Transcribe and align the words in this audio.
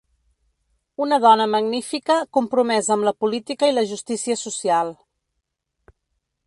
Una 1.05 1.19
dona 1.25 1.45
magnífica 1.55 2.15
compromesa 2.39 2.93
amb 2.97 3.07
la 3.09 3.15
política 3.25 3.69
i 3.73 3.75
la 3.77 3.85
justícia 3.93 4.41
social. 4.45 4.93